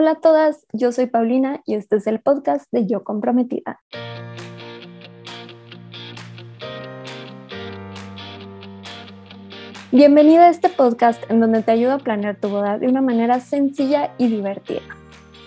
[0.00, 3.80] Hola a todas, yo soy Paulina y este es el podcast de Yo Comprometida.
[9.90, 13.40] Bienvenida a este podcast en donde te ayudo a planear tu boda de una manera
[13.40, 14.82] sencilla y divertida.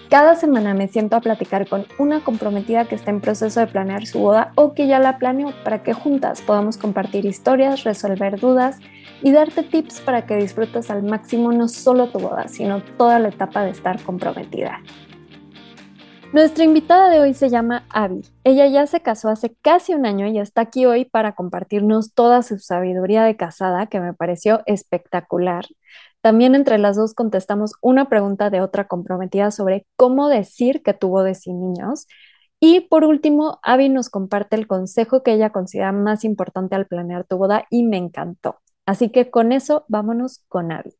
[0.09, 4.05] Cada semana me siento a platicar con una comprometida que está en proceso de planear
[4.05, 8.81] su boda o que ya la planeó para que juntas podamos compartir historias, resolver dudas
[9.21, 13.29] y darte tips para que disfrutes al máximo no solo tu boda, sino toda la
[13.29, 14.81] etapa de estar comprometida.
[16.33, 18.21] Nuestra invitada de hoy se llama Abby.
[18.45, 22.41] Ella ya se casó hace casi un año y está aquí hoy para compartirnos toda
[22.41, 25.65] su sabiduría de casada, que me pareció espectacular.
[26.21, 31.23] También entre las dos contestamos una pregunta de otra comprometida sobre cómo decir que tuvo
[31.23, 32.07] de sí niños.
[32.61, 37.25] Y por último, Abby nos comparte el consejo que ella considera más importante al planear
[37.25, 38.61] tu boda y me encantó.
[38.91, 40.93] Así que con eso, vámonos con Abby.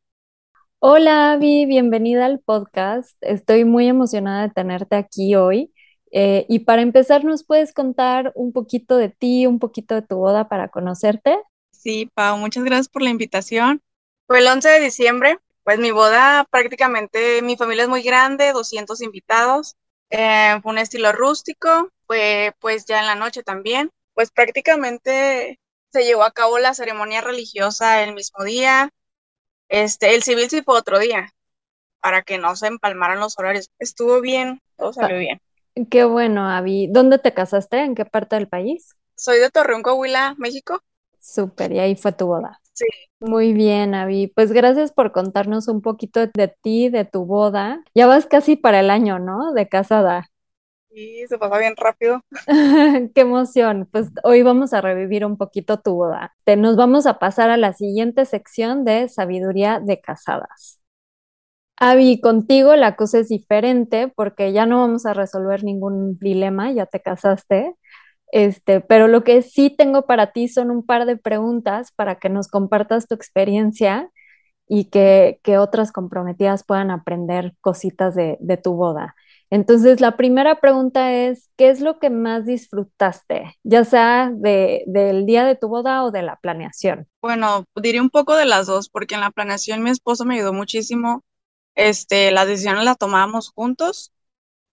[0.78, 3.18] Hola Abby, bienvenida al podcast.
[3.20, 5.74] Estoy muy emocionada de tenerte aquí hoy.
[6.10, 10.16] Eh, y para empezar, ¿nos puedes contar un poquito de ti, un poquito de tu
[10.16, 11.38] boda para conocerte?
[11.70, 13.82] Sí, Pau, muchas gracias por la invitación.
[14.26, 19.02] Fue el 11 de diciembre, pues mi boda prácticamente, mi familia es muy grande, 200
[19.02, 19.76] invitados.
[20.08, 23.90] Eh, fue un estilo rústico, fue pues ya en la noche también.
[24.14, 25.58] Pues prácticamente
[25.92, 28.90] se llevó a cabo la ceremonia religiosa el mismo día.
[29.68, 31.32] Este, el civil sí fue otro día,
[32.00, 33.70] para que no se empalmaran los horarios.
[33.78, 35.40] Estuvo bien, todo salió bien.
[35.90, 36.88] Qué bueno, Avi.
[36.88, 37.78] ¿Dónde te casaste?
[37.78, 38.96] ¿En qué parte del país?
[39.16, 40.82] Soy de Torreón, Coahuila, México.
[41.18, 42.60] Súper, y ahí fue tu boda.
[42.72, 42.86] Sí.
[43.20, 44.26] Muy bien, Avi.
[44.26, 47.84] Pues gracias por contarnos un poquito de ti, de tu boda.
[47.94, 49.52] Ya vas casi para el año, ¿no?
[49.52, 50.28] De casada.
[50.94, 52.22] Sí, se pasó bien rápido.
[53.14, 53.88] Qué emoción.
[53.90, 56.34] Pues hoy vamos a revivir un poquito tu boda.
[56.58, 60.80] Nos vamos a pasar a la siguiente sección de sabiduría de casadas.
[61.76, 66.86] Avi, contigo la cosa es diferente porque ya no vamos a resolver ningún dilema, ya
[66.86, 67.74] te casaste.
[68.32, 72.28] Este, pero lo que sí tengo para ti son un par de preguntas para que
[72.30, 74.10] nos compartas tu experiencia
[74.68, 79.14] y que, otras comprometidas puedan aprender cositas de, de tu boda.
[79.52, 85.44] Entonces, la primera pregunta es, ¿qué es lo que más disfrutaste, ya sea del día
[85.44, 87.06] de tu boda o de la planeación?
[87.20, 90.54] Bueno, diría un poco de las dos, porque en la planeación mi esposo me ayudó
[90.54, 91.22] muchísimo.
[91.74, 94.10] Este, las decisiones las tomábamos juntos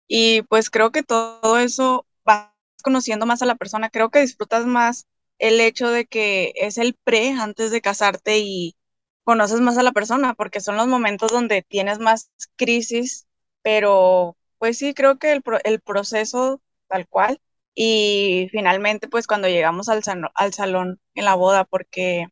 [0.08, 2.52] y pues creo que todo eso vas
[2.82, 3.90] conociendo más a la persona.
[3.90, 5.08] Creo que disfrutas más
[5.40, 8.78] el hecho de que es el pre antes de casarte y
[9.26, 13.28] conoces más a la persona, porque son los momentos donde tienes más crisis,
[13.62, 17.42] pero pues sí, creo que el, el proceso tal cual.
[17.76, 20.02] Y finalmente, pues cuando llegamos al,
[20.36, 22.28] al salón en la boda, porque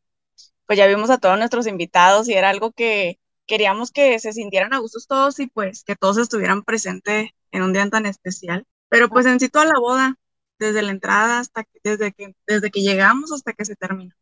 [0.65, 4.73] pues ya vimos a todos nuestros invitados y era algo que queríamos que se sintieran
[4.73, 8.65] a gustos todos y pues que todos estuvieran presentes en un día tan especial.
[8.89, 10.15] Pero pues en sí toda la boda,
[10.59, 14.15] desde la entrada hasta que, desde que, desde que llegamos hasta que se termina.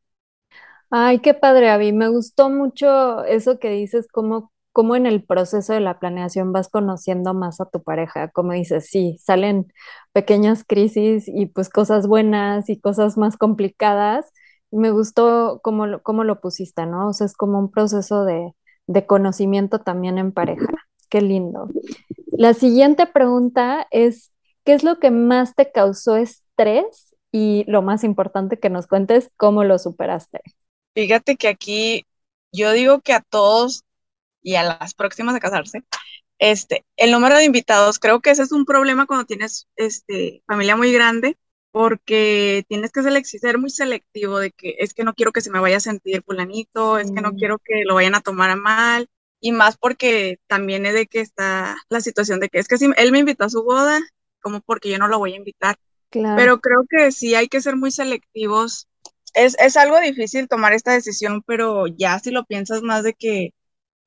[0.89, 1.91] Ay, qué padre, Avi.
[1.93, 6.67] Me gustó mucho eso que dices, como cómo en el proceso de la planeación vas
[6.67, 8.27] conociendo más a tu pareja.
[8.31, 9.71] Como dices, sí, salen
[10.11, 14.33] pequeñas crisis y pues cosas buenas y cosas más complicadas.
[14.71, 17.07] Me gustó cómo, lo pusiste, ¿no?
[17.07, 18.51] O sea, es como un proceso de,
[18.85, 20.67] de conocimiento también en pareja.
[21.09, 21.69] Qué lindo.
[22.33, 24.33] La siguiente pregunta es,
[24.65, 27.15] ¿qué es lo que más te causó estrés?
[27.31, 30.41] Y lo más importante que nos cuentes, ¿cómo lo superaste?
[30.93, 32.05] Fíjate que aquí
[32.51, 33.84] yo digo que a todos
[34.45, 35.83] y a las próximas a casarse,
[36.37, 40.75] este, el número de invitados, creo que ese es un problema cuando tienes este, familia
[40.75, 41.37] muy grande,
[41.71, 45.59] porque tienes que ser muy selectivo de que es que no quiero que se me
[45.59, 49.09] vaya a sentir fulanito, es que no quiero que lo vayan a tomar a mal,
[49.41, 52.87] y más porque también es de que está la situación de que es que si
[52.97, 53.99] él me invitó a su boda,
[54.41, 55.75] como porque yo no lo voy a invitar.
[56.11, 58.87] Pero creo que sí hay que ser muy selectivos.
[59.33, 63.54] Es, es algo difícil tomar esta decisión, pero ya si lo piensas más de que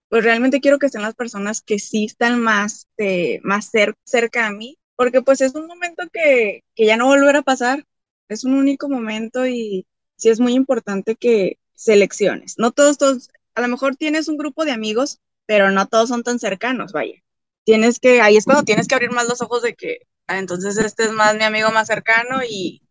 [0.08, 3.70] pues realmente quiero que estén las personas que sí están más, eh, más
[4.04, 7.84] cerca a mí, porque pues es un momento que, que ya no volverá a pasar,
[8.28, 12.54] es un único momento y sí es muy importante que selecciones.
[12.58, 16.22] No todos, todos, a lo mejor tienes un grupo de amigos, pero no todos son
[16.22, 17.22] tan cercanos, vaya.
[17.64, 20.78] Tienes que, ahí es cuando tienes que abrir más los ojos de que, ah, entonces
[20.78, 22.82] este es más mi amigo más cercano y,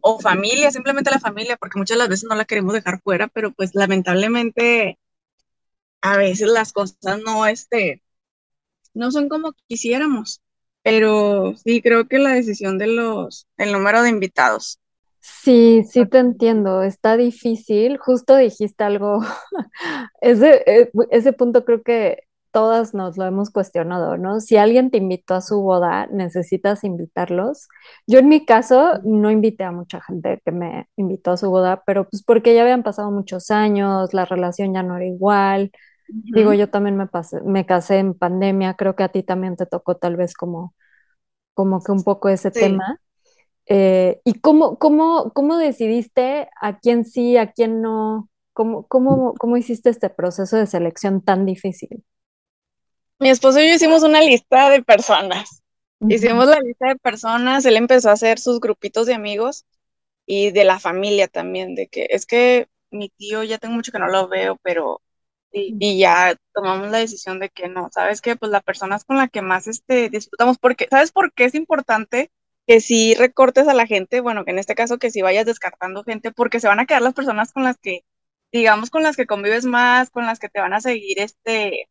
[0.00, 3.28] o familia, simplemente la familia, porque muchas de las veces no la queremos dejar fuera,
[3.28, 4.98] pero pues lamentablemente
[6.02, 8.02] a veces las cosas no, este,
[8.94, 10.42] no son como quisiéramos,
[10.82, 14.80] pero sí creo que la decisión de los, el número de invitados.
[15.20, 19.20] Sí, sí te entiendo, está difícil, justo dijiste algo,
[20.20, 24.40] ese, e, ese punto creo que todas nos lo hemos cuestionado, ¿no?
[24.40, 27.68] Si alguien te invitó a su boda, necesitas invitarlos.
[28.06, 31.82] Yo en mi caso no invité a mucha gente que me invitó a su boda,
[31.86, 35.72] pero pues porque ya habían pasado muchos años, la relación ya no era igual.
[36.08, 39.66] Digo, yo también me pasé, me casé en pandemia, creo que a ti también te
[39.66, 40.74] tocó tal vez como,
[41.54, 42.98] como que un poco ese tema.
[43.66, 48.28] Eh, ¿Y cómo, cómo, cómo decidiste a quién sí, a quién no?
[48.52, 52.04] ¿Cómo, cómo, cómo hiciste este proceso de selección tan difícil?
[53.18, 55.62] Mi esposo y yo hicimos una lista de personas.
[56.08, 59.64] Hicimos la lista de personas, él empezó a hacer sus grupitos de amigos
[60.26, 64.00] y de la familia también, de que es que mi tío ya tengo mucho que
[64.00, 65.00] no lo veo, pero
[65.52, 68.36] y, ya tomamos la decisión de que no, ¿sabes qué?
[68.36, 71.54] Pues la persona es con la que más este, disfrutamos, porque, ¿sabes por qué es
[71.54, 72.30] importante
[72.66, 74.20] que si recortes a la gente?
[74.20, 77.14] Bueno, en este caso que si vayas descartando gente, porque se van a quedar las
[77.14, 78.04] personas con las que
[78.52, 81.88] digamos, con las que convives más, con las que te van a seguir este,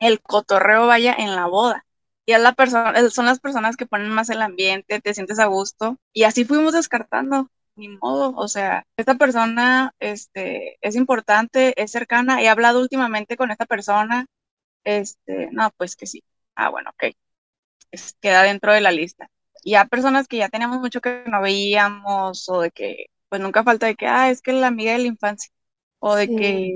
[0.00, 1.86] el cotorreo vaya en la boda.
[2.26, 5.46] Y es la persona, son las personas que ponen más el ambiente, te sientes a
[5.46, 5.98] gusto.
[6.12, 8.34] Y así fuimos descartando, ni modo.
[8.36, 12.42] O sea, esta persona este, es importante, es cercana.
[12.42, 14.26] He hablado últimamente con esta persona.
[14.84, 16.22] Este, no, pues que sí.
[16.56, 17.14] Ah, bueno, ok.
[18.20, 19.28] queda dentro de la lista.
[19.62, 23.64] Y a personas que ya teníamos mucho que no veíamos, o de que, pues nunca
[23.64, 25.50] falta de que, ah, es que la amiga de la infancia
[25.98, 26.74] o de que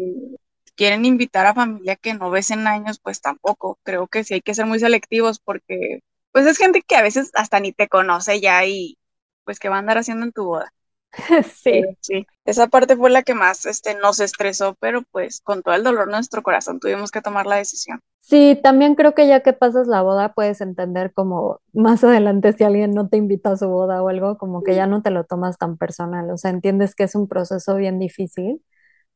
[0.76, 3.78] quieren invitar a familia que no ves en años, pues tampoco.
[3.84, 6.00] Creo que sí hay que ser muy selectivos porque
[6.32, 8.98] pues es gente que a veces hasta ni te conoce ya y
[9.44, 10.72] pues que va a andar haciendo en tu boda.
[11.54, 11.82] Sí.
[12.00, 12.26] sí.
[12.44, 16.06] Esa parte fue la que más este, nos estresó, pero pues con todo el dolor
[16.06, 18.00] de nuestro corazón tuvimos que tomar la decisión.
[18.20, 22.64] Sí, también creo que ya que pasas la boda puedes entender como más adelante si
[22.64, 25.24] alguien no te invita a su boda o algo, como que ya no te lo
[25.24, 28.62] tomas tan personal, o sea, entiendes que es un proceso bien difícil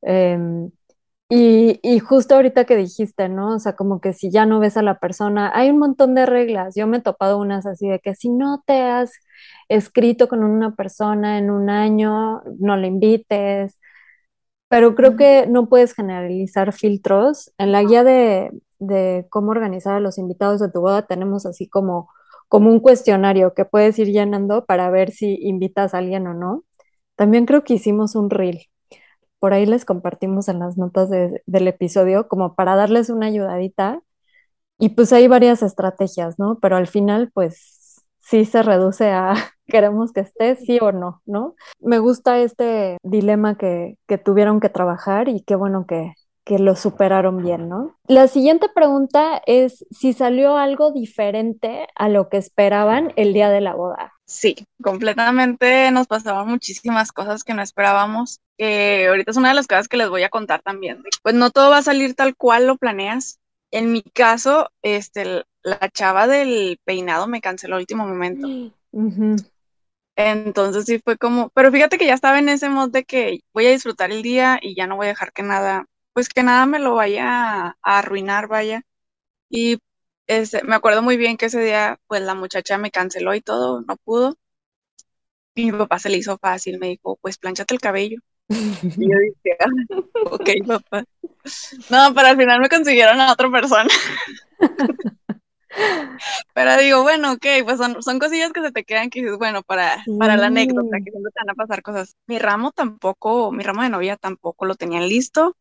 [0.03, 0.71] Em,
[1.37, 3.57] y, y, justo ahorita que dijiste, ¿no?
[3.57, 6.27] O sea, como que si ya no ves a la persona, hay un montón de
[6.27, 6.75] reglas.
[6.77, 9.13] Yo me he topado unas así de que si no te has
[9.69, 13.81] escrito con una persona en un año, no le invites.
[14.69, 17.53] Pero creo que no puedes generalizar filtros.
[17.59, 21.69] En la guía de, de cómo organizar a los invitados de tu boda tenemos así
[21.69, 22.11] como,
[22.49, 26.65] como un cuestionario que puedes ir llenando para ver si invitas a alguien o no.
[27.17, 28.69] También creo que hicimos un reel
[29.45, 34.01] por ahí les compartimos en las notas del episodio como para darles una ayudadita.
[34.79, 36.59] Y pues hay varias estrategias, ¿no?
[36.63, 39.35] Pero al final, pues sí se reduce a
[39.67, 41.57] queremos que esté, sí o no, ¿no?
[41.79, 46.15] Me gusta este dilema que, que tuvieron que trabajar y qué bueno que,
[46.45, 47.99] que lo superaron bien, ¿no?
[48.07, 53.61] La siguiente pregunta es si salió algo diferente a lo que esperaban el día de
[53.61, 54.13] la boda.
[54.27, 58.41] Sí, completamente nos pasaban muchísimas cosas que no esperábamos.
[58.59, 61.03] Que ahorita es una de las cosas que les voy a contar también.
[61.23, 63.41] Pues no todo va a salir tal cual lo planeas.
[63.71, 68.49] En mi caso, este, la chava del peinado me canceló al último momento.
[70.17, 73.67] Entonces sí fue como, pero fíjate que ya estaba en ese mod de que voy
[73.67, 76.67] a disfrutar el día y ya no voy a dejar que nada, pues que nada
[76.67, 77.27] me lo vaya
[77.83, 78.83] a arruinar, vaya.
[79.51, 79.79] Y
[80.29, 83.83] este, me acuerdo muy bien que ese día, pues la muchacha me canceló y todo,
[83.83, 84.37] no pudo.
[85.57, 88.21] Y mi papá se le hizo fácil, me dijo, pues planchate el cabello.
[88.49, 89.67] Y yo dije, ah,
[90.31, 91.05] ok, papá.
[91.91, 93.91] No, pero al final me consiguieron a otra persona.
[96.55, 99.63] Pero digo, bueno, ok, pues son, son cosillas que se te quedan que dices, bueno,
[99.63, 102.17] para, para la anécdota, que siempre te van a pasar cosas.
[102.27, 105.57] Mi ramo tampoco, mi ramo de novia tampoco lo tenían listo.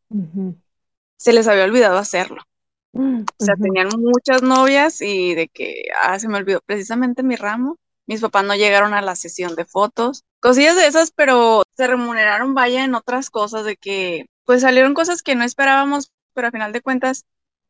[1.18, 2.44] Se les había olvidado hacerlo.
[2.92, 7.36] Mm, o sea, tenían muchas novias y de que, ah, se me olvidó precisamente mi
[7.36, 7.78] ramo.
[8.06, 10.24] Mis papás no llegaron a la sesión de fotos.
[10.40, 15.24] Cosillas de esas, pero se remuneraron, vaya, en otras cosas, de que, pues salieron cosas
[15.24, 17.26] que no esperábamos, pero a final de cuentas,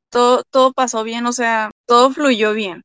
[0.10, 2.84] todo, todo pasó bien, o sea, todo fluyó bien.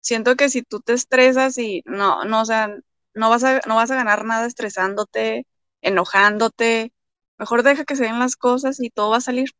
[0.00, 2.68] Siento que si tú te estresas y no, no, o sea,
[3.14, 5.46] no vas a, no vas a ganar nada estresándote,
[5.82, 6.92] enojándote,
[7.38, 9.50] mejor deja que se den las cosas y todo va a salir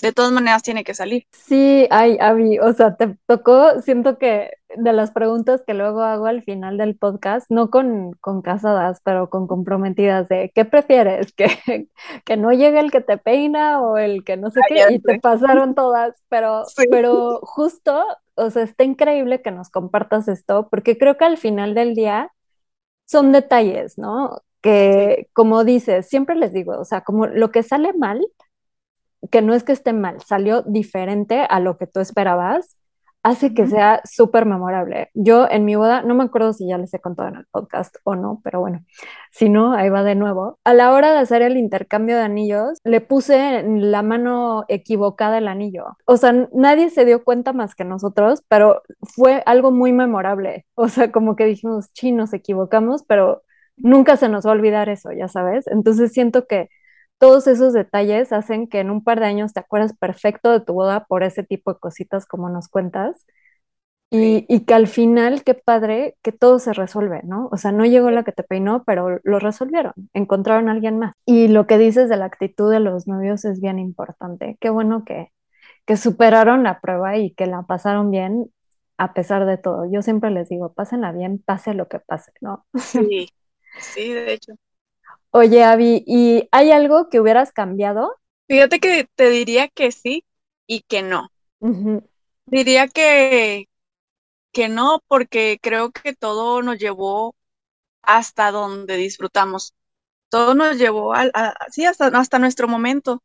[0.00, 1.26] de todas maneras tiene que salir.
[1.32, 6.26] Sí, ay, Avi, o sea, te tocó, siento que de las preguntas que luego hago
[6.26, 11.32] al final del podcast, no con, con casadas, pero con comprometidas de ¿qué prefieres?
[11.32, 11.46] ¿Que,
[12.24, 14.84] que no llegue el que te peina o el que no sé qué?
[14.90, 20.68] Y te pasaron todas, pero, pero justo, o sea, está increíble que nos compartas esto,
[20.70, 22.32] porque creo que al final del día
[23.06, 24.42] son detalles, ¿no?
[24.60, 28.26] Que, como dices, siempre les digo, o sea, como lo que sale mal,
[29.30, 32.76] que no es que esté mal, salió diferente a lo que tú esperabas,
[33.24, 35.08] hace que sea súper memorable.
[35.14, 37.96] Yo en mi boda, no me acuerdo si ya les he contado en el podcast
[38.04, 38.84] o no, pero bueno,
[39.30, 40.58] si no, ahí va de nuevo.
[40.62, 45.38] A la hora de hacer el intercambio de anillos, le puse en la mano equivocada
[45.38, 45.96] el anillo.
[46.04, 50.66] O sea, nadie se dio cuenta más que nosotros, pero fue algo muy memorable.
[50.74, 53.42] O sea, como que dijimos, sí, nos equivocamos, pero
[53.78, 55.66] nunca se nos va a olvidar eso, ya sabes.
[55.68, 56.68] Entonces siento que
[57.24, 60.74] todos esos detalles hacen que en un par de años te acuerdas perfecto de tu
[60.74, 63.24] boda por ese tipo de cositas como nos cuentas.
[64.10, 67.48] Y, y, que al final, qué padre, que todo se resuelve, ¿no?
[67.50, 71.14] O sea, no llegó la que te peinó, pero lo resolvieron, encontraron a alguien más.
[71.24, 74.58] Y lo que dices de la actitud de los novios es bien importante.
[74.60, 75.32] Qué bueno que,
[75.86, 78.50] que superaron la prueba y que la pasaron bien
[78.98, 79.90] a pesar de todo.
[79.90, 82.66] Yo siempre les digo, pásenla bien, pase lo que pase, ¿no?
[82.74, 83.28] Sí,
[83.80, 84.52] sí, de hecho.
[85.36, 88.14] Oye, Avi, ¿y hay algo que hubieras cambiado?
[88.46, 90.24] Fíjate que te diría que sí
[90.68, 91.28] y que no.
[92.46, 93.68] Diría que,
[94.52, 97.34] que no, porque creo que todo nos llevó
[98.02, 99.74] hasta donde disfrutamos.
[100.28, 101.32] Todo nos llevó a,
[101.68, 103.20] sí, hasta, hasta nuestro momento.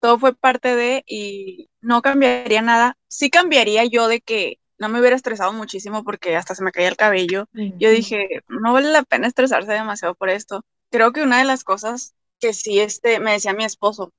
[0.00, 2.98] Todo fue parte de y no cambiaría nada.
[3.06, 6.88] Sí cambiaría yo de que no me hubiera estresado muchísimo porque hasta se me caía
[6.88, 7.46] el cabello.
[7.54, 11.64] Yo dije, no vale la pena estresarse demasiado por esto creo que una de las
[11.64, 14.12] cosas que sí este, me decía mi esposo,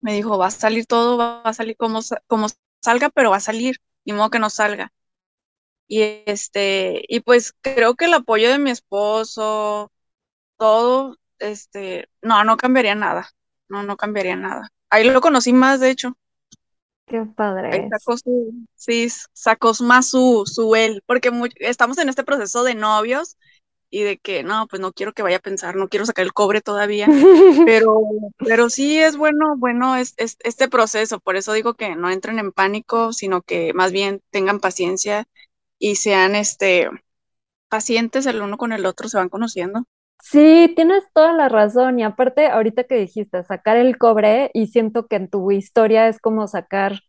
[0.00, 2.46] me dijo, va a salir todo, va a salir como, como
[2.82, 4.92] salga, pero va a salir, ni modo que no salga.
[5.88, 9.90] Y este, y pues creo que el apoyo de mi esposo,
[10.58, 13.30] todo, este, no, no cambiaría nada.
[13.68, 14.68] No, no cambiaría nada.
[14.90, 16.16] Ahí lo conocí más, de hecho.
[17.06, 17.70] Qué padre.
[17.72, 22.74] Ahí sacó su, sí, sacó más su, su él, porque estamos en este proceso de
[22.74, 23.36] novios
[23.94, 26.32] y de que no, pues no quiero que vaya a pensar, no quiero sacar el
[26.32, 27.06] cobre todavía,
[27.64, 28.00] pero,
[28.38, 32.50] pero sí es bueno, bueno es, este proceso, por eso digo que no entren en
[32.50, 35.26] pánico, sino que más bien tengan paciencia
[35.78, 36.90] y sean este
[37.68, 39.84] pacientes el uno con el otro, se van conociendo.
[40.20, 41.98] Sí, tienes toda la razón.
[42.00, 46.18] Y aparte, ahorita que dijiste sacar el cobre, y siento que en tu historia es
[46.18, 47.00] como sacar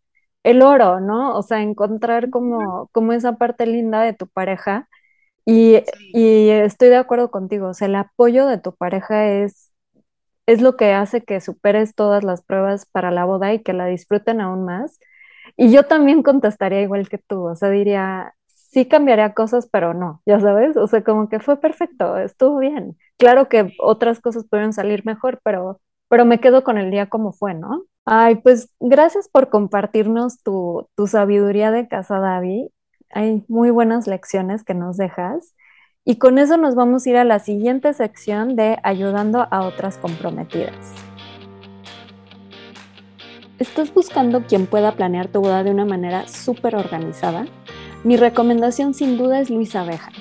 [0.43, 1.35] el oro, ¿no?
[1.37, 4.89] O sea, encontrar como, como esa parte linda de tu pareja.
[5.45, 5.75] Y,
[6.15, 9.71] estoy de acuerdo contigo, o sea, el apoyo de tu pareja es,
[10.47, 13.85] es lo que hace que superes todas las pruebas para la boda y que la
[13.87, 14.99] disfruten aún más.
[15.57, 20.21] Y yo también contestaría igual que tú, o sea, diría, sí cambiaría cosas, pero no,
[20.25, 22.97] ya sabes, o sea, como que fue perfecto, estuvo bien.
[23.17, 27.31] Claro que otras cosas pudieron salir mejor, pero, pero me quedo con el día como
[27.33, 27.83] fue, ¿no?
[28.05, 32.67] Ay, pues gracias por compartirnos tu, tu sabiduría de casa, David
[33.15, 35.55] hay muy buenas lecciones que nos dejas.
[36.03, 39.97] Y con eso nos vamos a ir a la siguiente sección de ayudando a otras
[39.97, 40.93] comprometidas.
[43.57, 47.45] ¿Estás buscando quien pueda planear tu boda de una manera súper organizada?
[48.03, 50.11] Mi recomendación sin duda es Luisa Abeja.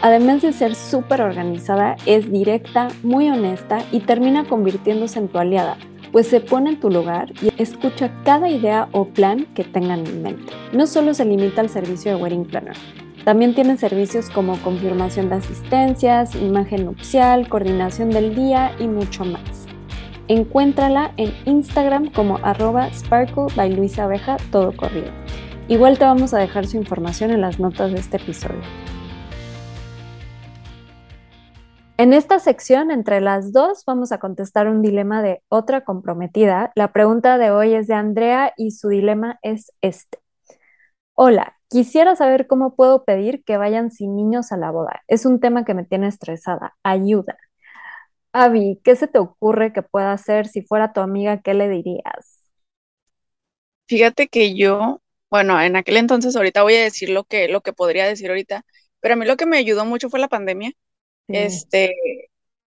[0.00, 5.76] Además de ser súper organizada, es directa, muy honesta y termina convirtiéndose en tu aliada,
[6.14, 10.22] pues se pone en tu lugar y escucha cada idea o plan que tengan en
[10.22, 10.52] mente.
[10.72, 12.76] No solo se limita al servicio de Wedding Planner,
[13.24, 19.66] también tiene servicios como confirmación de asistencias, imagen nupcial, coordinación del día y mucho más.
[20.28, 23.72] Encuéntrala en Instagram como arroba sparkle by.
[25.66, 28.60] Igual te vamos a dejar su información en las notas de este episodio.
[32.04, 36.70] En esta sección, entre las dos, vamos a contestar un dilema de otra comprometida.
[36.74, 40.18] La pregunta de hoy es de Andrea y su dilema es este.
[41.14, 45.02] Hola, quisiera saber cómo puedo pedir que vayan sin niños a la boda.
[45.08, 46.76] Es un tema que me tiene estresada.
[46.82, 47.38] Ayuda.
[48.34, 51.40] Avi, ¿qué se te ocurre que pueda hacer si fuera tu amiga?
[51.40, 52.44] ¿Qué le dirías?
[53.88, 57.72] Fíjate que yo, bueno, en aquel entonces, ahorita voy a decir lo que, lo que
[57.72, 58.62] podría decir ahorita,
[59.00, 60.74] pero a mí lo que me ayudó mucho fue la pandemia
[61.28, 61.94] este,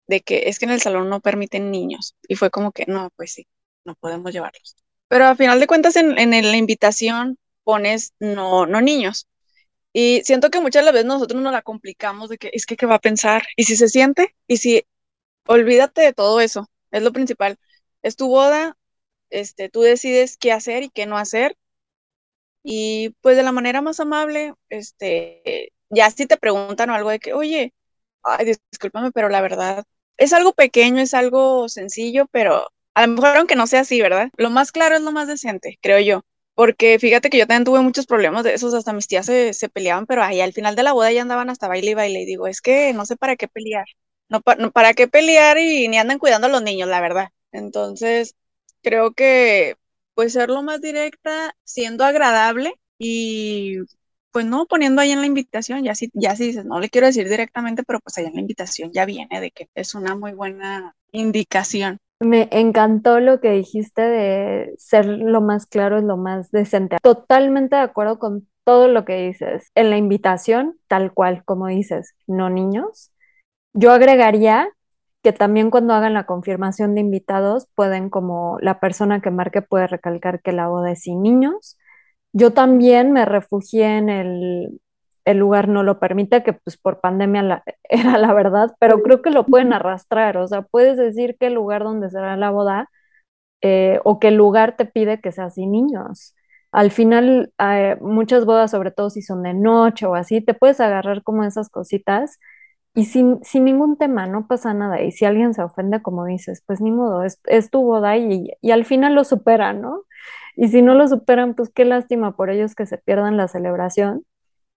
[0.07, 2.15] de que es que en el salón no permiten niños.
[2.27, 3.47] Y fue como que, no, pues sí,
[3.85, 4.75] no podemos llevarlos.
[5.07, 9.27] Pero a final de cuentas en, en la invitación pones no, no niños.
[9.93, 12.95] Y siento que muchas veces nosotros nos la complicamos de que es que qué va
[12.95, 13.43] a pensar.
[13.55, 14.85] Y si se siente, y si
[15.47, 17.57] olvídate de todo eso, es lo principal.
[18.03, 18.77] Es tu boda,
[19.29, 21.57] este, tú decides qué hacer y qué no hacer.
[22.63, 27.19] Y pues de la manera más amable, este, ya si te preguntan o algo de
[27.19, 27.73] que, oye,
[28.25, 29.83] ay, discúlpame, pero la verdad,
[30.17, 34.29] es algo pequeño, es algo sencillo, pero a lo mejor aunque no sea así, ¿verdad?
[34.37, 36.23] Lo más claro es lo más decente, creo yo.
[36.55, 40.05] Porque fíjate que yo también tuve muchos problemas de esos, hasta mis tías se, peleaban,
[40.05, 42.21] pero ahí al final de la boda ya andaban hasta baile y baile.
[42.21, 43.85] Y digo, es que no sé para qué pelear.
[44.29, 44.41] No,
[44.71, 47.29] para qué pelear y ni andan cuidando a los niños, la verdad.
[47.51, 48.35] Entonces,
[48.81, 49.75] creo que
[50.13, 53.79] pues ser lo más directa, siendo agradable y
[54.35, 57.29] pues no, poniendo ahí en la invitación, ya sí, ya dices, no le quiero decir
[57.29, 60.93] directamente, pero pues ahí en la invitación ya viene de que es una muy buena
[61.13, 61.99] indicación.
[62.19, 66.97] Me encantó lo que dijiste de ser lo más claro es lo más decente.
[67.01, 69.69] Totalmente de acuerdo con todo lo que dices.
[69.73, 73.13] En la invitación, tal cual, como dices, no niños.
[73.71, 74.67] Yo agregaría
[75.23, 79.87] que también cuando hagan la confirmación de invitados, pueden como la persona que marque puede
[79.87, 81.77] recalcar que la boda es sin niños.
[82.35, 84.81] Yo también me refugié en el,
[85.25, 89.31] el lugar no lo permite, que pues por pandemia era la verdad, pero creo que
[89.31, 92.89] lo pueden arrastrar, o sea, puedes decir que el lugar donde será la boda
[93.61, 96.35] eh, o que el lugar te pide que sea sin niños.
[96.71, 100.79] Al final, eh, muchas bodas, sobre todo si son de noche o así, te puedes
[100.81, 102.39] agarrar como esas cositas
[102.95, 105.01] y sin, sin ningún tema, no pasa nada.
[105.01, 108.51] Y si alguien se ofende, como dices, pues ni modo, es, es tu boda y,
[108.61, 110.03] y al final lo superan, ¿no?
[110.55, 114.25] Y si no lo superan, pues qué lástima por ellos que se pierdan la celebración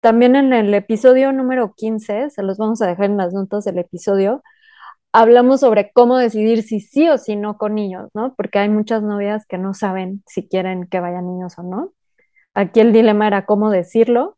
[0.01, 3.79] también en el episodio número 15, se los vamos a dejar en las notas del
[3.79, 4.43] episodio,
[5.13, 8.35] hablamos sobre cómo decidir si sí o si no con niños, ¿no?
[8.35, 11.93] Porque hay muchas novias que no saben si quieren que vayan niños o no.
[12.53, 14.37] Aquí el dilema era cómo decirlo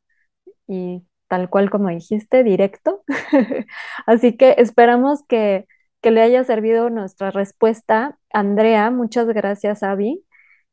[0.68, 3.04] y tal cual como dijiste, directo.
[4.08, 5.68] Así que esperamos que,
[6.02, 8.18] que le haya servido nuestra respuesta.
[8.34, 10.24] Andrea, muchas gracias, Avi.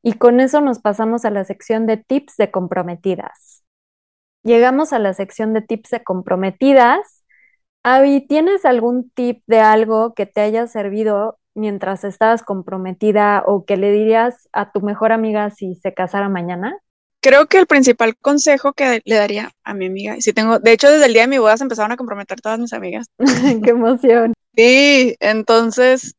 [0.03, 3.65] Y con eso nos pasamos a la sección de tips de comprometidas.
[4.45, 7.25] Llegamos a la sección de tips de comprometidas.
[7.83, 13.77] Avi, ¿tienes algún tip de algo que te haya servido mientras estabas comprometida o que
[13.77, 16.79] le dirías a tu mejor amiga si se casara mañana?
[17.21, 20.89] Creo que el principal consejo que le daría a mi amiga, si tengo, de hecho
[20.89, 23.07] desde el día de mi boda se empezaron a comprometer todas mis amigas.
[23.65, 24.35] ¡Qué emoción!
[24.55, 26.15] Sí, entonces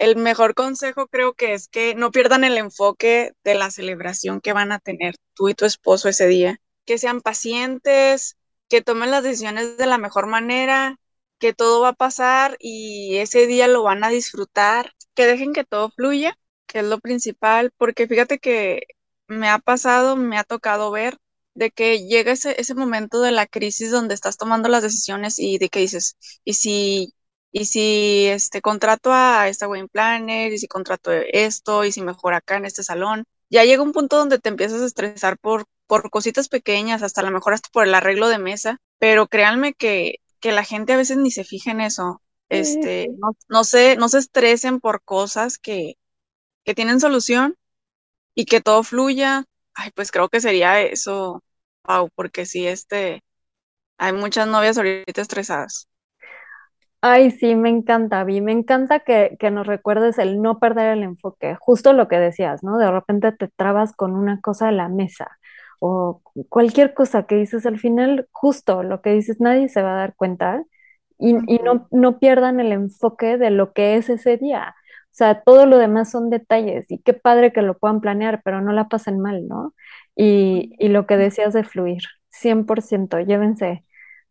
[0.00, 4.54] el mejor consejo creo que es que no pierdan el enfoque de la celebración que
[4.54, 6.58] van a tener tú y tu esposo ese día.
[6.86, 8.38] Que sean pacientes,
[8.68, 10.98] que tomen las decisiones de la mejor manera,
[11.38, 15.64] que todo va a pasar y ese día lo van a disfrutar, que dejen que
[15.64, 18.82] todo fluya, que es lo principal, porque fíjate que
[19.28, 21.18] me ha pasado, me ha tocado ver
[21.54, 25.58] de que llega ese, ese momento de la crisis donde estás tomando las decisiones y
[25.58, 27.14] de que dices, y si,
[27.52, 32.34] y si este contrato a esta wedding planner, y si contrato esto, y si mejor
[32.34, 36.08] acá en este salón, ya llega un punto donde te empiezas a estresar por por
[36.10, 40.16] cositas pequeñas, hasta a lo mejor hasta por el arreglo de mesa, pero créanme que,
[40.38, 42.22] que la gente a veces ni se fija en eso.
[42.48, 45.94] Este, no, no, se, no se estresen por cosas que,
[46.64, 47.56] que tienen solución
[48.34, 49.44] y que todo fluya.
[49.74, 51.42] Ay, pues creo que sería eso,
[51.82, 53.22] Pau, porque sí, este,
[53.98, 55.89] hay muchas novias ahorita estresadas.
[57.02, 58.40] Ay, sí, me encanta, Vi.
[58.42, 62.62] Me encanta que, que, nos recuerdes el no perder el enfoque, justo lo que decías,
[62.62, 62.76] ¿no?
[62.78, 65.38] De repente te trabas con una cosa de la mesa
[65.78, 69.96] o cualquier cosa que dices, al final justo lo que dices, nadie se va a
[69.96, 70.62] dar cuenta
[71.18, 74.74] y, y no, no pierdan el enfoque de lo que es ese día.
[75.06, 78.60] O sea, todo lo demás son detalles y qué padre que lo puedan planear, pero
[78.60, 79.74] no la pasen mal, ¿no?
[80.16, 83.84] Y, y lo que decías de fluir, 100%, llévense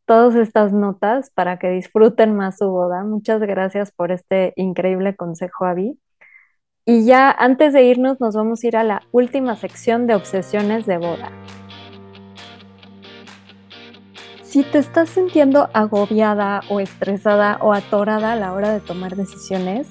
[0.09, 3.03] todas estas notas para que disfruten más su boda.
[3.03, 5.99] Muchas gracias por este increíble consejo, Avi.
[6.83, 10.87] Y ya antes de irnos nos vamos a ir a la última sección de obsesiones
[10.87, 11.31] de boda.
[14.41, 19.89] Si te estás sintiendo agobiada o estresada o atorada a la hora de tomar decisiones,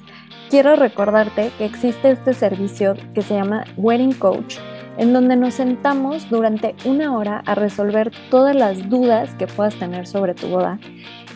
[0.50, 4.56] quiero recordarte que existe este servicio que se llama Wedding Coach,
[4.98, 10.06] en donde nos sentamos durante una hora a resolver todas las dudas que puedas tener
[10.06, 10.78] sobre tu boda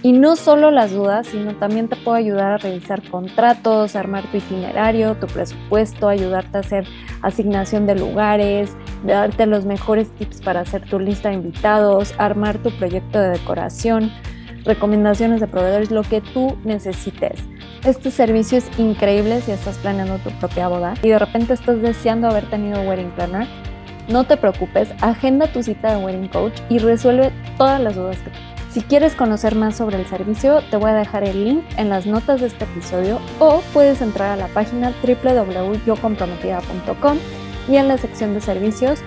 [0.03, 4.39] y no solo las dudas, sino también te puedo ayudar a revisar contratos, armar tu
[4.39, 6.87] itinerario, tu presupuesto, ayudarte a hacer
[7.23, 12.71] asignación de lugares, darte los mejores tips para hacer tu lista de invitados, armar tu
[12.73, 14.11] proyecto de decoración,
[14.65, 17.41] recomendaciones de proveedores, lo que tú necesites.
[17.85, 22.29] Este servicio es increíble si estás planeando tu propia boda y de repente estás deseando
[22.29, 23.49] haber tenido wedding planner.
[24.09, 28.31] No te preocupes, agenda tu cita de wedding coach y resuelve todas las dudas que
[28.73, 32.07] si quieres conocer más sobre el servicio, te voy a dejar el link en las
[32.07, 37.19] notas de este episodio o puedes entrar a la página www.yocomprometida.com
[37.69, 39.01] y en la sección de servicios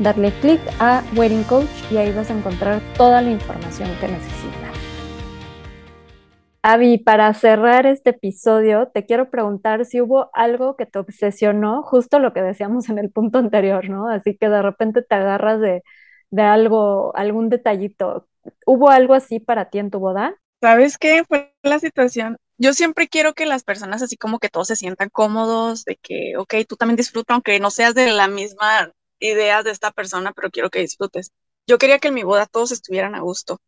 [0.00, 4.71] darle clic a Wedding Coach y ahí vas a encontrar toda la información que necesitas.
[6.64, 12.20] Avi, para cerrar este episodio, te quiero preguntar si hubo algo que te obsesionó, justo
[12.20, 14.08] lo que decíamos en el punto anterior, ¿no?
[14.08, 15.82] Así que de repente te agarras de,
[16.30, 18.28] de algo, algún detallito
[18.66, 20.36] ¿Hubo algo así para ti en tu boda?
[20.60, 22.36] ¿Sabes qué fue la situación?
[22.58, 26.34] Yo siempre quiero que las personas así como que todos se sientan cómodos, de que,
[26.38, 30.50] ok, tú también disfruta, aunque no seas de la misma idea de esta persona, pero
[30.50, 31.30] quiero que disfrutes.
[31.66, 33.58] Yo yo quería que en mi boda todos estuvieran a gusto.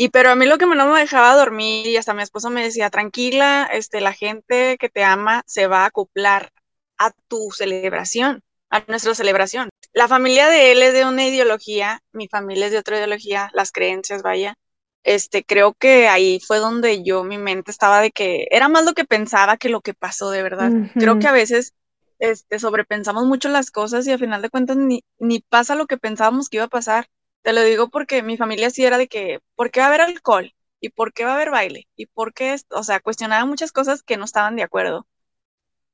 [0.00, 2.62] Y pero a mí lo que no me dejaba dormir y hasta mi esposo me
[2.62, 6.52] decía, tranquila, este, la gente que te ama se va a acoplar
[6.98, 9.70] a tu celebración, a nuestra celebración.
[9.92, 13.72] La familia de él es de una ideología, mi familia es de otra ideología, las
[13.72, 14.54] creencias, vaya.
[15.02, 18.92] Este, creo que ahí fue donde yo, mi mente estaba de que era más lo
[18.94, 20.74] que pensaba que lo que pasó de verdad.
[20.96, 21.74] Creo que a veces
[22.20, 25.98] este, sobrepensamos mucho las cosas y al final de cuentas ni, ni pasa lo que
[25.98, 27.08] pensábamos que iba a pasar.
[27.42, 30.02] Te lo digo porque mi familia sí era de que, ¿por qué va a haber
[30.02, 30.52] alcohol?
[30.80, 31.88] ¿Y por qué va a haber baile?
[31.96, 32.56] ¿Y por qué?
[32.70, 35.06] O sea, cuestionaba muchas cosas que no estaban de acuerdo.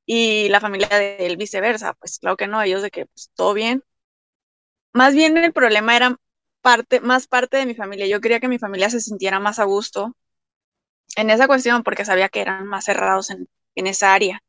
[0.06, 3.54] Y la familia de él viceversa, pues claro que no, ellos de que pues, todo
[3.54, 3.84] bien.
[4.94, 6.16] Más bien el problema era
[6.62, 8.06] parte, más parte de mi familia.
[8.06, 10.14] Yo quería que mi familia se sintiera más a gusto
[11.16, 14.40] en esa cuestión porque sabía que eran más cerrados en, en esa área.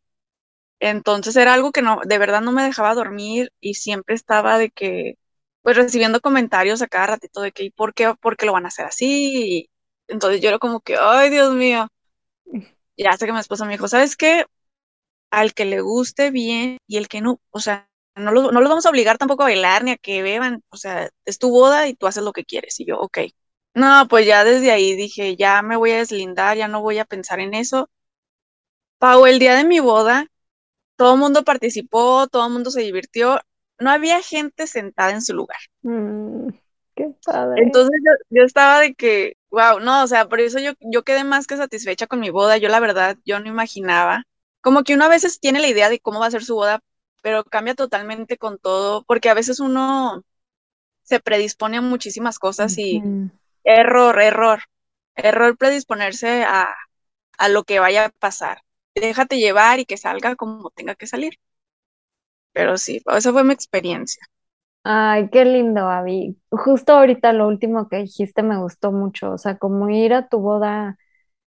[0.80, 4.72] Entonces era algo que no, de verdad no me dejaba dormir y siempre estaba de
[4.72, 5.16] que,
[5.66, 8.66] pues recibiendo comentarios a cada ratito de que, ¿y por qué, por qué lo van
[8.66, 9.70] a hacer así?
[10.08, 11.88] entonces yo era como que, ay, Dios mío.
[12.96, 14.46] Y hasta que mi esposa me dijo, ¿sabes qué?
[15.32, 18.70] Al que le guste bien y el que no, o sea, no los, no los
[18.70, 21.88] vamos a obligar tampoco a bailar ni a que beban, o sea, es tu boda
[21.88, 22.80] y tú haces lo que quieres.
[22.80, 23.20] Y yo, ok.
[23.74, 27.06] No, pues ya desde ahí dije, ya me voy a deslindar, ya no voy a
[27.06, 27.90] pensar en eso.
[29.00, 30.28] Pau, el día de mi boda,
[30.98, 33.42] todo el mundo participó, todo el mundo se divirtió,
[33.80, 35.58] no había gente sentada en su lugar.
[35.82, 36.50] Mm,
[36.96, 37.64] qué padre.
[37.64, 41.48] Entonces yo, estaba de que, wow, no, o sea, por eso yo, yo quedé más
[41.48, 42.58] que satisfecha con mi boda.
[42.58, 44.24] Yo la verdad, yo no imaginaba.
[44.62, 46.80] Como que uno a veces tiene la idea de cómo va a ser su boda,
[47.22, 50.24] pero cambia totalmente con todo, porque a veces uno
[51.04, 53.04] se predispone a muchísimas cosas y
[53.64, 54.62] error, error,
[55.16, 56.74] error predisponerse a,
[57.38, 61.40] a lo que vaya a pasar déjate llevar y que salga como tenga que salir.
[62.56, 64.26] Pero sí, esa fue mi experiencia.
[64.84, 66.38] Ay, qué lindo, Abby.
[66.52, 70.40] Justo ahorita lo último que dijiste me gustó mucho, o sea, como ir a tu
[70.40, 70.98] boda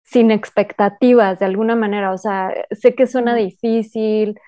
[0.04, 4.40] sin expectativas de alguna manera, o sea, sé que suena difícil,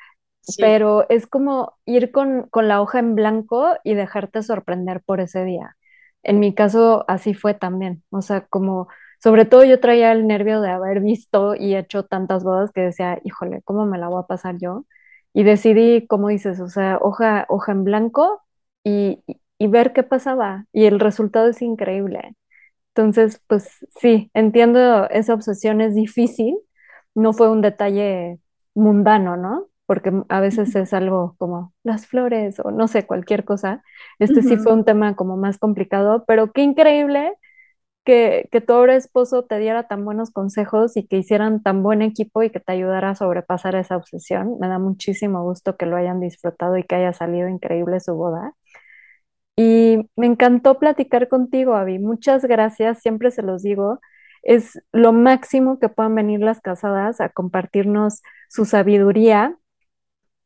[0.59, 5.45] pero es como ir con, con la hoja en blanco y dejarte sorprender por ese
[5.45, 5.77] día.
[6.23, 8.89] En mi caso, así fue también, o sea, como
[9.21, 13.21] sobre todo yo traía el nervio de haber visto y hecho tantas bodas que decía,
[13.25, 14.87] híjole, ¿cómo me la voy a pasar yo?
[15.35, 18.43] Y decidí, como dices, o sea, hoja, hoja en blanco
[18.85, 19.25] y,
[19.59, 20.67] y ver qué pasaba.
[20.73, 22.37] Y el resultado es increíble.
[22.95, 23.69] Entonces, pues
[24.01, 26.57] sí, entiendo, esa obsesión es difícil.
[27.15, 28.39] No fue un detalle
[28.75, 29.69] mundano, ¿no?
[29.87, 33.83] Porque a veces es algo como las flores o no sé, cualquier cosa.
[34.19, 37.33] Este sí fue un tema como más complicado, pero qué increíble
[38.05, 42.03] que, que, tu ahora esposo te diera tan buenos consejos y que hicieran tan buen
[42.03, 44.59] equipo y que te ayudara a sobrepasar esa obsesión.
[44.61, 48.55] Me da muchísimo gusto que lo hayan disfrutado y que haya salido increíble su boda.
[49.57, 51.99] Y me encantó platicar contigo, Avi.
[51.99, 54.01] Muchas gracias, siempre se los digo.
[54.43, 59.57] Es lo máximo que puedan venir las casadas a compartirnos su sabiduría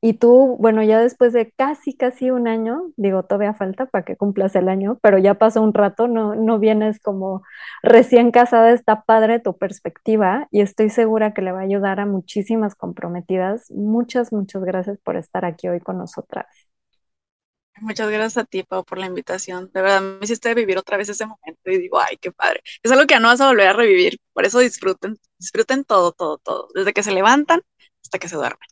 [0.00, 4.16] y tú, bueno, ya después de casi, casi un año, digo, todavía falta para que
[4.16, 7.42] cumplas el año, pero ya pasó un rato, no, no vienes como
[7.82, 12.06] recién casada, está padre tu perspectiva y estoy segura que le va a ayudar a
[12.06, 13.70] muchísimas comprometidas.
[13.72, 16.46] Muchas, muchas gracias por estar aquí hoy con nosotras.
[17.80, 19.70] Muchas gracias a ti, Pau, por la invitación.
[19.72, 22.62] De verdad, me hiciste vivir otra vez ese momento y digo, ay, qué padre.
[22.82, 26.12] Es algo que ya no vas a volver a revivir, por eso disfruten, disfruten todo,
[26.12, 27.62] todo, todo, desde que se levantan
[28.02, 28.68] hasta que se duermen.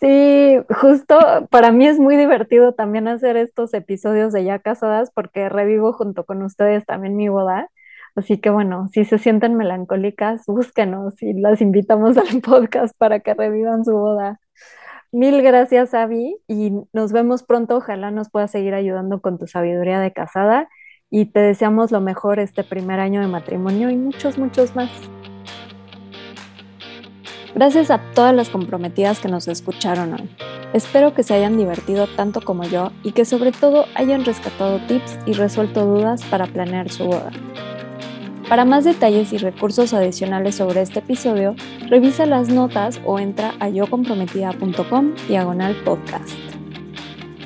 [0.00, 1.18] Sí, justo
[1.50, 6.24] para mí es muy divertido también hacer estos episodios de Ya Casadas porque revivo junto
[6.24, 7.68] con ustedes también mi boda.
[8.16, 13.34] Así que bueno, si se sienten melancólicas, búsquenos y las invitamos al podcast para que
[13.34, 14.40] revivan su boda.
[15.12, 17.76] Mil gracias, Avi, y nos vemos pronto.
[17.76, 20.68] Ojalá nos puedas seguir ayudando con tu sabiduría de casada
[21.10, 24.90] y te deseamos lo mejor este primer año de matrimonio y muchos, muchos más.
[27.54, 30.28] Gracias a todas las comprometidas que nos escucharon hoy.
[30.72, 35.18] Espero que se hayan divertido tanto como yo y que sobre todo hayan rescatado tips
[35.24, 37.30] y resuelto dudas para planear su boda.
[38.48, 41.54] Para más detalles y recursos adicionales sobre este episodio,
[41.88, 46.53] revisa las notas o entra a yocomprometida.com diagonal podcast.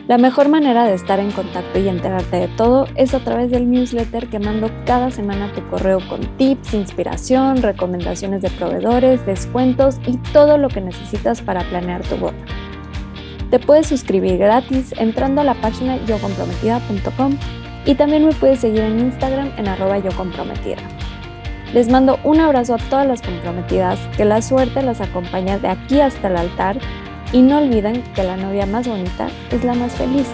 [0.09, 3.71] La mejor manera de estar en contacto y enterarte de todo es a través del
[3.71, 10.01] newsletter que mando cada semana a tu correo con tips, inspiración, recomendaciones de proveedores, descuentos
[10.07, 12.39] y todo lo que necesitas para planear tu boda.
[13.51, 17.37] Te puedes suscribir gratis entrando a la página yocomprometida.com
[17.85, 20.79] y también me puedes seguir en Instagram en arroba yocomprometida.
[21.75, 26.01] Les mando un abrazo a todas las comprometidas, que la suerte las acompañe de aquí
[26.01, 26.79] hasta el altar
[27.33, 30.27] y no olviden que la novia más bonita es la más feliz.